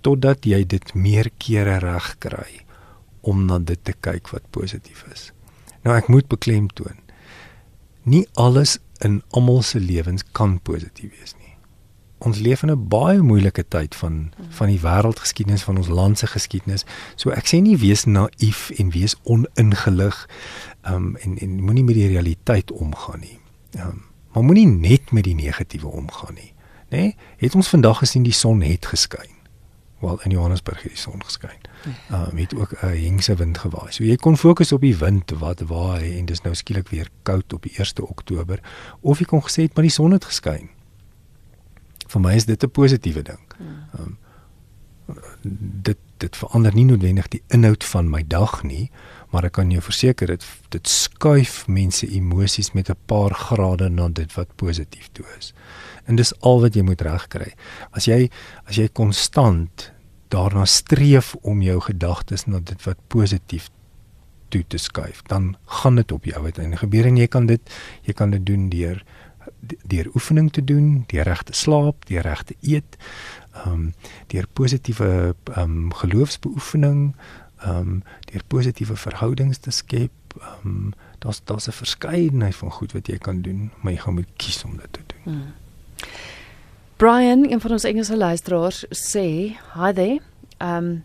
[0.00, 2.64] Totdat jy dit meer kere reg kry
[3.20, 5.33] om na dit te kyk wat positief is.
[5.84, 6.96] Nou ek moet beklemtoon.
[8.08, 11.52] Nie alles in almal se lewens kan positief wees nie.
[12.24, 16.26] Ons leef in 'n baie moeilike tyd van van die wêreldgeskiedenis van ons land se
[16.26, 16.84] geskiedenis.
[17.16, 20.28] So ek sê nie wees naïef en wees oningelig
[20.82, 23.38] um en en moenie met die realiteit omgaan nie.
[23.76, 26.52] Um maar moenie net met die negatiewe omgaan nie.
[26.90, 26.98] Nê?
[26.98, 27.16] Nee?
[27.36, 29.30] Het ons vandag gesien die son het geskyn.
[30.04, 31.60] Wel in Johannesburg het die son geskyn
[32.10, 33.92] uh, met ook 'n uh, hengse wind gewaai.
[33.92, 37.52] So jy kon fokus op die wind wat waai en dis nou skielik weer koud
[37.52, 38.60] op die 1 Oktober
[39.00, 40.68] of jy kon gesê het maar die son het geskyn.
[42.06, 43.40] Vir my is dit 'n positiewe ding.
[43.98, 44.18] Um,
[45.82, 48.90] dit dit verander nie noodwendig die inhoud van my dag nie,
[49.30, 54.08] maar ek kan jou verseker dit dit skuif mense emosies met 'n paar grade na
[54.08, 55.52] dit wat positief toe is.
[56.06, 57.52] En dis al wat jy moet regkry.
[57.90, 58.30] As jy
[58.64, 59.93] as jy konstant
[60.28, 63.70] daarna streef om jou gedagtes na dit wat positief
[64.48, 68.12] toe te skuif, dan gaan dit op jou uiteindelik gebeur en jy kan dit jy
[68.12, 69.04] kan dit doen deur
[69.86, 72.96] deur oefening te doen, deur reg te slaap, deur reg te eet,
[73.52, 73.86] ehm um,
[74.32, 77.14] deur positiewe ehm um, geloofsbeoefening,
[77.64, 80.36] ehm um, deur positiewe verhoudings te skep.
[80.40, 84.14] Ehm um, daar's daar's 'n verskeidenheid van goed wat jy kan doen, maar jy gaan
[84.14, 85.34] moet kies om dit te doen.
[85.34, 85.52] Hmm.
[86.96, 90.20] Brian, een van ons Engelse luisteraars sê, "Hi there.
[90.58, 91.04] Um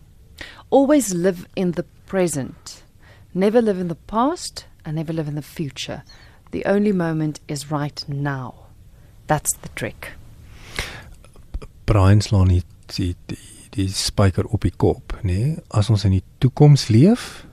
[0.69, 2.83] always live in the present.
[3.31, 6.03] Never live in the past and never live in the future.
[6.49, 8.53] The only moment is right now.
[9.25, 10.17] That's the trick."
[11.83, 13.15] Brian slaan die die,
[13.69, 15.23] die spyker op die kop, nê?
[15.23, 15.55] Nee?
[15.67, 17.45] As ons in die toekoms leef,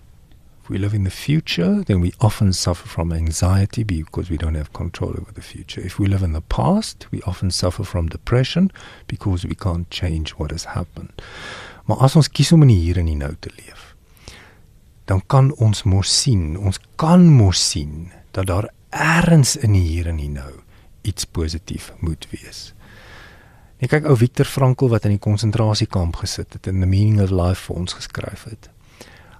[0.66, 4.56] If we live in the future, then we often suffer from anxiety because we don't
[4.56, 5.80] have control over the future.
[5.80, 8.72] If we live in the past, we often suffer from depression
[9.06, 11.22] because we can't change what has happened.
[11.84, 13.94] Maar as ons kies om in die hier en die nou te leef,
[15.06, 20.10] dan kan ons mos sien, ons kan mos sien dat daar ergens in die hier
[20.10, 20.50] en die nou
[21.06, 22.72] iets positief moet wees.
[23.78, 27.30] Ek kyk ou Viktor Frankl wat in die konsentrasiekamp gesit het en The Meaning of
[27.30, 28.72] Life vir ons geskryf het.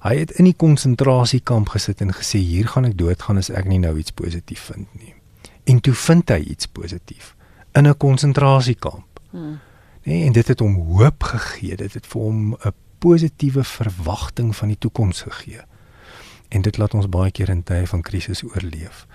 [0.01, 3.79] Hy het in die konsentrasiekamp gesit en gesê hier gaan ek doodgaan as ek nie
[3.79, 5.15] nou iets positief vind nie.
[5.65, 7.35] En toe vind hy iets positief
[7.73, 9.21] in 'n konsentrasiekamp.
[9.31, 9.59] Hmm.
[10.03, 11.77] Nee, en dit het hom hoop gegee.
[11.77, 15.61] Dit het vir hom 'n positiewe verwagting van die toekoms gegee.
[16.49, 19.07] En dit laat ons baie keer in tye van krisis oorleef.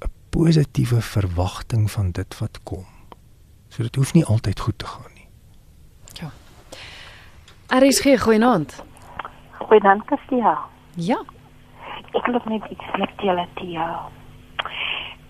[0.00, 2.86] 'n Positiewe verwagting van dit wat kom.
[3.68, 5.28] So dit hoef nie altyd goed te gaan nie.
[6.12, 6.32] Ja.
[7.78, 8.82] RSG goeienaand.
[9.68, 10.58] Goeienaand, Cassia.
[10.96, 11.18] Ja.
[12.16, 13.98] Ek wil net iets met julle deel.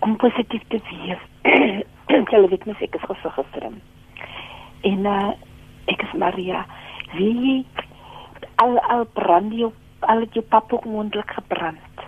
[0.07, 1.25] Om positief te wees.
[2.31, 3.67] Julle weet mens ek is gesig gister.
[4.93, 5.33] En uh,
[5.91, 6.63] ek is Maria.
[7.17, 7.67] Wie
[8.63, 9.73] al al brand jy
[10.07, 12.07] al jou pap ook mondelik gebrand.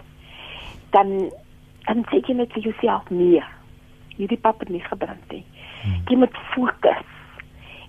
[0.95, 1.33] Dan
[1.90, 3.43] dan sê jy net vir jouself nee.
[4.21, 5.43] Hierdie pap het nie gebrand nie.
[5.83, 6.03] Hmm.
[6.07, 7.07] Jy moet fokus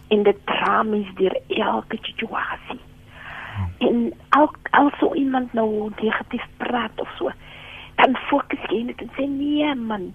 [0.09, 2.81] in die dramas deur elke situasie.
[3.87, 7.31] En al al so iemand nou negatief praat of so,
[7.99, 10.11] dan fokus jy net en sê nee man,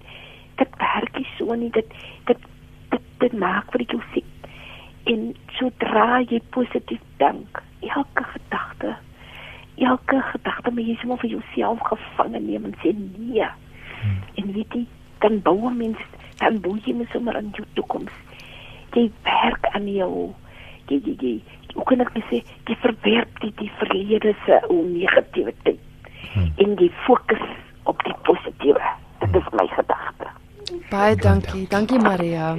[0.61, 1.71] dit werk nie so nie.
[1.75, 1.91] Dit
[2.29, 2.47] dit
[2.93, 4.49] dit, dit maak vir jou siek.
[5.07, 8.95] En sodra jy positief dink, elke gedagte,
[9.77, 13.51] elke gedagte moet jy sommer vir jouself gevange neem en sê nee.
[13.97, 14.21] Hmm.
[14.41, 14.85] En weet jy,
[15.23, 15.99] dan bou mens
[16.37, 18.13] dan bou jy mens sommer aan jou toekoms
[18.97, 20.11] jy werk aan jou
[20.89, 21.33] jy jy jy
[21.77, 25.79] hoe kan ek sê jy verwerp die die verlede se negativiteit
[26.33, 26.49] hmm.
[26.63, 27.43] en jy fokus
[27.89, 28.93] op die positiewe?
[29.21, 30.31] Dit is my gedagte.
[30.91, 31.67] Baie dankie.
[31.69, 31.99] dankie.
[32.01, 32.55] Maria.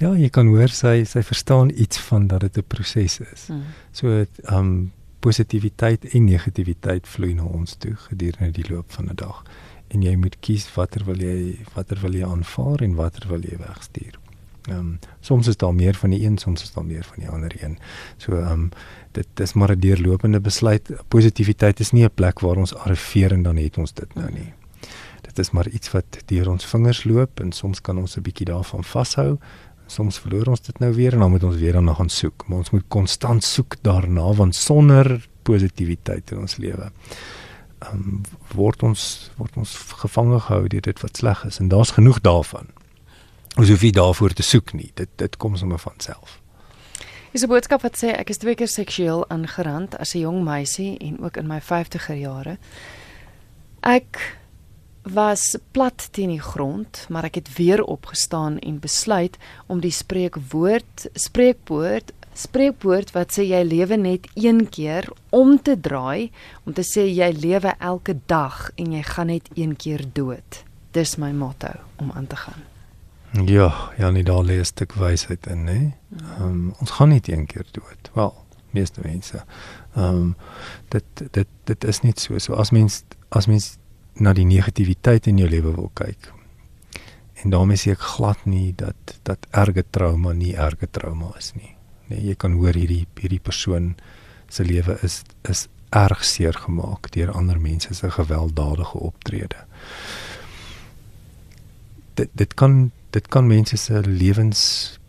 [0.00, 3.46] Ja jy kan hoor sy sy verstaan iets van dat dit 'n proses is.
[3.48, 3.64] Hmm.
[3.92, 9.44] so um positiwiteit en negativiteit vloei na ons toe gedurende die loop van 'n dag.
[9.92, 13.56] En jy moet kies watter wil jy watter wil jy aanvaar en watter wil jy
[13.58, 14.29] wegstuur.
[14.70, 17.28] Ehm um, soms is daar meer van die een, soms is daar meer van die
[17.28, 17.78] ander een.
[18.16, 18.68] So ehm um,
[19.12, 20.90] dit dis maar 'n deurlopende besluit.
[21.08, 24.52] Positiwiteit is nie 'n plek waar ons arriveer en dan het ons dit nou nie.
[25.20, 28.46] Dit is maar iets wat deur ons vingers loop en soms kan ons 'n bietjie
[28.46, 29.38] daarvan vashou.
[29.86, 32.48] Soms verloor ons dit nou weer en dan moet ons weer daarna gaan soek.
[32.48, 36.92] Maar ons moet konstant soek daarna want sonder positiwiteit in ons lewe
[37.88, 38.22] um,
[38.54, 42.68] word ons word ons gevange gehou deur dit wat sleg is en daar's genoeg daarvan.
[43.56, 44.90] Ons hoef nie daarvoor te soek nie.
[44.94, 46.40] Dit dit kom sommer van self.
[47.32, 50.98] Is 'n boodskap wat sê ek is twee keer seksueel aangerand as 'n jong meisie
[50.98, 52.58] en ook in my 50er jare.
[53.82, 54.38] Ek
[55.02, 59.36] was plat teen die grond, maar ek het weer opgestaan en besluit
[59.66, 66.30] om die spreekwoord spreekwoord spreekwoord wat sê jy lewe net een keer om te draai
[66.64, 70.64] om te sê jy lewe elke dag en jy gaan net een keer dood.
[70.92, 72.69] Dis my motto om aan te gaan.
[73.32, 75.92] Ja, ja, nie daar lê 'n stuk wysheid in, hè.
[76.18, 78.10] Ehm um, ons gaan nie een keer dood.
[78.14, 79.44] Wel, meeste mense.
[79.94, 80.36] Ehm um,
[80.88, 83.76] dit dit dit is nie so so as mens as mens
[84.14, 86.32] na die negativiteit in jou lewe wil kyk.
[87.42, 91.76] En daarmee sê ek glad nie dat dat erge trauma nie erge trauma is nie.
[92.06, 93.94] Nee, jy kan hoor hierdie hierdie persoon
[94.48, 99.64] se lewe is is erg seer gemaak deur ander mense se gewelddadige optrede.
[102.14, 104.60] Dit dit kan dit kan mense se lewens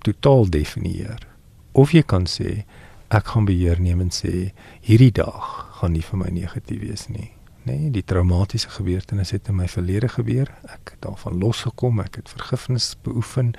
[0.01, 1.27] totaal definieer.
[1.71, 2.63] Of jy kan sê
[3.11, 7.31] ek gaan beheer neem en sê hierdie dag gaan nie vir my negatief wees nie.
[7.63, 10.49] Nee, die traumatiese gebeurtenisse het in my verlede gebeur.
[10.65, 13.53] Ek het daarvan losgekom, ek het vergifnis beoefen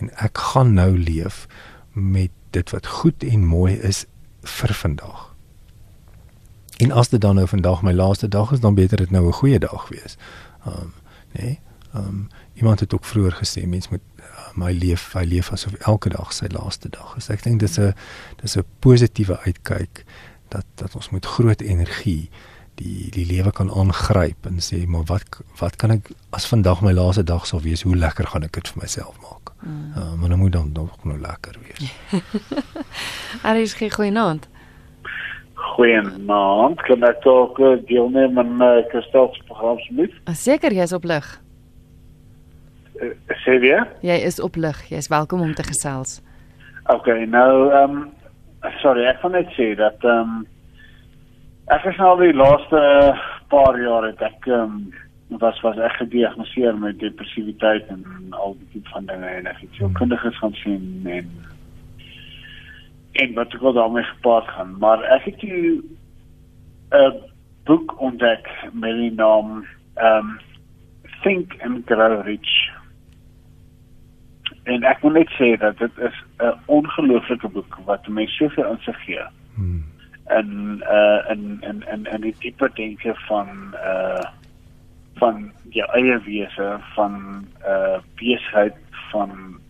[0.00, 1.46] en ek gaan nou leef
[1.92, 4.04] met dit wat goed en mooi is
[4.42, 5.24] vir vandag.
[6.78, 9.40] En as dit dan nou vandag my laaste dag is, dan beter dit nou 'n
[9.40, 10.16] goeie dag wees.
[10.66, 10.92] Ehm um,
[11.32, 11.60] nee.
[11.94, 14.04] Ehm um, iemand het ook vroeër gesê mens moet
[14.58, 17.30] my leef, hy leef asof elke dag sy laaste dag is.
[17.30, 17.94] Ek dink dis 'n
[18.42, 20.04] dis 'n positiewe uitkyk
[20.48, 22.30] dat dat ons met groot energie
[22.78, 26.92] die die lewe kan aangryp en sê maar wat wat kan ek as vandag my
[26.92, 29.52] laaste dag sal wees, hoe lekker gaan ek dit vir myself maak.
[29.62, 29.92] Mm.
[29.96, 31.92] Uh, maar dan moet dan nog nou lekker wees.
[33.48, 34.48] Aries gee goeienaand.
[35.54, 36.82] Goeienaand.
[36.86, 40.14] Kan ek ook uh, deelneem aan 'n uh, kristalsprogram asseblief?
[40.32, 41.40] Seker, jy's op lig.
[43.02, 43.86] Uh, sê weer?
[44.02, 44.78] Jy is op lig.
[44.90, 46.18] Jy's welkom om te gesels.
[46.90, 48.06] Okay, nou ehm um,
[48.82, 50.46] sorry, ek kan net sê dat ehm um,
[51.74, 52.80] ek het nou die laaste
[53.52, 58.68] paar jaar het ek ehm um, was was ek gediagnoseer met depressiwiteit en al die
[58.72, 61.28] tipe van dinge en ek het so kundiges gaan sien en
[63.20, 67.14] en wat ek daarmee gepaard gaan, maar ek het 'n
[67.68, 70.38] boek ontdek met die naam ehm um,
[71.22, 72.77] Think and Grow Rich
[74.68, 78.98] en ek moet net sê dat dit is 'n ongelooflike boek wat mense soveel insig
[79.04, 79.24] gee.
[79.54, 79.84] Hmm.
[80.26, 80.48] En
[80.98, 84.24] uh en en en en die diepe denke van uh
[85.16, 88.76] van jou eie wese van uh besigheid
[89.10, 89.60] van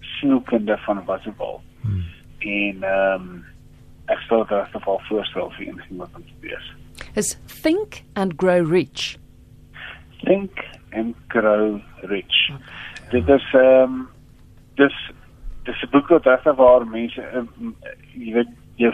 [0.00, 1.62] sielkunde van wat ook al.
[1.80, 2.04] Hmm.
[2.38, 3.44] En ehm um,
[4.06, 6.72] ek sou dit regtig wel voorstel vir enigiemand om te lees.
[7.14, 9.18] Is Think and Grow Rich.
[10.24, 12.50] Think and Grow Rich.
[13.10, 14.08] Dit is ehm um,
[14.78, 14.96] dis
[15.66, 17.74] dis 'n boek wat regtig waar mense um,
[18.14, 18.92] jy weet jy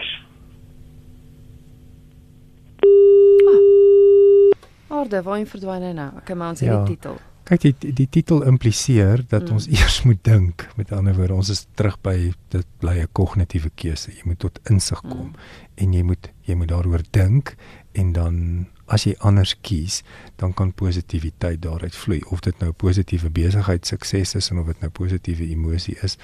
[4.95, 6.11] Orde, waar hy verdwyn hy nou?
[6.21, 6.83] Ek maar ons het Ja.
[6.85, 7.17] die titel.
[7.45, 9.53] Kyk die die, titel impliseer dat Mm.
[9.53, 10.67] ons eers moet dink.
[10.77, 14.11] Met ander woorde, ons is terug by dit bly 'n kognitiewe keuse.
[14.11, 15.35] Jy moet tot insig kom mm.
[15.75, 17.55] en jy moet jy moet daaroor dink
[17.93, 20.01] en dan as jy anders kies,
[20.37, 24.81] dan kan positiwiteit daaruit vloei of dit nou positiewe besigheid sukses is en of dit
[24.83, 26.17] nou positiewe emosie is.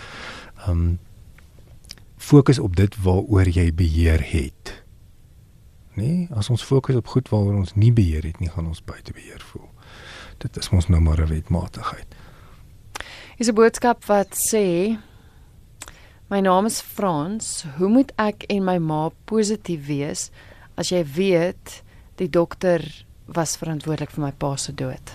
[0.67, 0.99] Um
[2.21, 4.83] fokus op dit waaroor jy beheer het.
[5.97, 9.13] Nee, as ons fokus op goed waaroor ons nie beheer het nie, gaan ons buite
[9.13, 9.67] beheer voel.
[10.37, 12.15] Dit is mos nou maar 'n wetmatigheid.
[13.37, 14.97] Is 'n boodskap wat sê
[16.31, 17.65] My naam is Frans.
[17.77, 20.29] Hoe moet ek en my ma positief wees
[20.79, 21.81] as jy weet
[22.21, 22.83] die dokter
[23.25, 25.13] was verantwoordelik vir my pa se dood?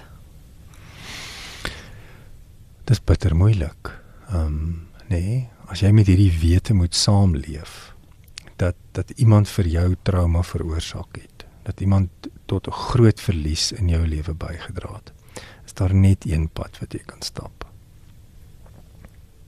[2.86, 3.92] Dis bitter moeilik.
[4.30, 7.92] Ehm um, nee, as jy met hierdie wete moet saamleef
[8.58, 12.10] dat dat iemand vir jou trauma veroorsaak het, dat iemand
[12.46, 15.12] tot 'n groot verlies in jou lewe bygedra het.
[15.64, 17.66] Is daar net een pad wat jy kan stap.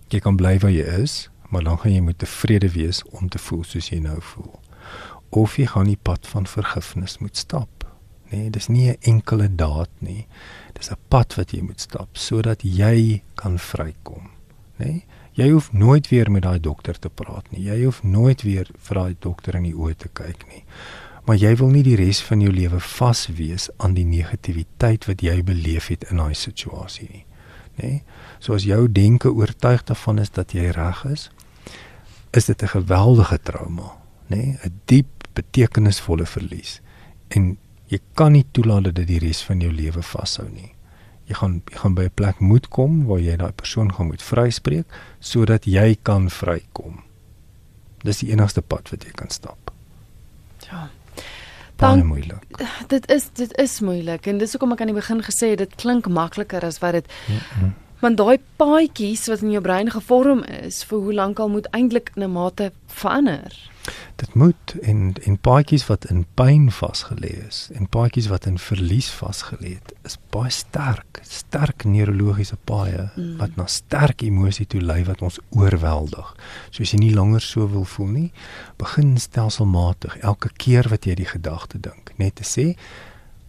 [0.08, 3.38] Jy kan bly waar jy is, maar dan gaan jy moet tevrede wees om te
[3.38, 4.60] voel soos jy nou voel.
[5.30, 7.84] Of jy gaan die pad van vergifnis moet stap.
[8.30, 10.26] Nee, dis nie 'n enkele daad nie.
[10.72, 14.30] Dis 'n pad wat jy moet stap sodat jy kan vrykom,
[14.78, 14.86] nê?
[14.86, 15.04] Nee?
[15.38, 17.62] Jy hoef nooit weer met daai dokter te praat nie.
[17.62, 20.64] Jy hoef nooit weer vir daai dokter in die oë te kyk nie.
[21.24, 25.22] Maar jy wil nie die res van jou lewe vas wees aan die negativiteit wat
[25.22, 27.24] jy beleef het in daai situasie nie.
[27.76, 27.88] Nê?
[27.88, 28.02] Nee?
[28.40, 31.30] So as jou denke oortuig daarvan is dat jy reg is,
[32.34, 33.94] is dit 'n geweldige trauma,
[34.28, 34.36] nê?
[34.36, 34.58] Nee?
[34.64, 36.80] 'n Diep betekenisvolle verlies.
[37.28, 37.56] En
[37.88, 40.72] jy kan nie toelaat dat dit die res van jou lewe vashou nie.
[41.28, 44.22] Jy gaan jy gaan by 'n plek moet kom waar jy daai persoon gaan moet
[44.22, 44.86] vryspreek
[45.20, 47.02] sodat jy kan vrykom.
[48.04, 49.72] Dis die enigste pad wat jy kan stap.
[50.70, 50.88] Ja.
[51.78, 52.42] Baie moeilik.
[52.88, 55.76] Dit is dit is moeilik en dis hoekom ek aan die begin gesê het dit
[55.76, 57.74] klink makliker as wat dit Mm-mm.
[58.00, 62.10] want daai paadjies wat in jou brein gevorm is vir hoe lank al moet eintlik
[62.16, 63.52] in 'n mate verander.
[64.18, 69.10] Dit moet en en paadjies wat in pyn vasgelê is en paadjies wat in verlies
[69.14, 73.36] vasgelê het, is baie sterk, sterk neurologiese paaie Mm.
[73.38, 76.34] wat na sterk emosie toe lei wat ons oorweldig.
[76.70, 78.32] So as jy nie langer so wil voel nie,
[78.76, 82.74] begin stelselmatig elke keer wat jy die gedagte dink, net te sê,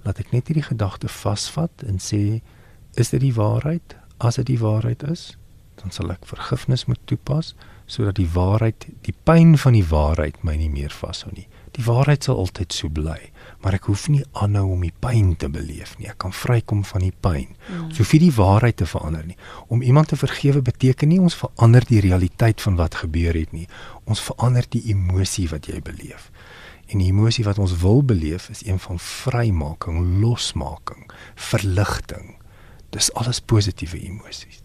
[0.06, 2.42] laat ek net hierdie gedagte vasvat en sê,
[2.96, 3.96] is dit die waarheid?
[4.20, 5.32] As dit die waarheid is,
[5.82, 7.56] dan sal ek vergifnis moet toepas
[7.90, 11.48] sodat die waarheid, die pyn van die waarheid my nie meer vashou nie.
[11.78, 13.18] Die waarheid sal altyd so bly,
[13.64, 16.10] maar ek hoef nie aanhou om die pyn te beleef nie.
[16.12, 17.54] Ek kan vrykom van die pyn.
[17.56, 17.88] Mm.
[17.88, 19.38] Ons hoef nie die waarheid te verander nie.
[19.74, 23.68] Om iemand te vergewe beteken nie ons verander die realiteit van wat gebeur het nie.
[24.06, 26.30] Ons verander die emosie wat jy beleef.
[26.90, 31.06] En die emosie wat ons wil beleef is een van vrymaking, losmaking,
[31.50, 32.34] verligting.
[32.94, 34.64] Dis alles positiewe emosies.